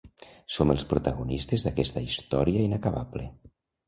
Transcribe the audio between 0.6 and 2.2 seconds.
els protagonistes d'aquesta